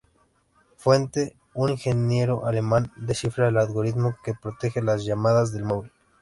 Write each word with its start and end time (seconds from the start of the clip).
Fuente: 0.77 1.35
Un 1.53 1.69
ingeniero 1.69 2.47
alemán 2.47 2.91
descifra 2.95 3.49
el 3.49 3.57
algoritmo 3.59 4.17
que 4.23 4.33
protege 4.33 4.81
las 4.81 5.05
llamadas 5.05 5.51
del 5.53 5.63
móvil 5.63 5.91